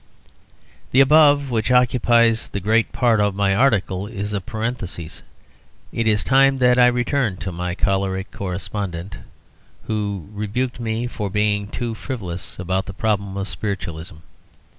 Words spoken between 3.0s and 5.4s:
of my article, is a parenthises.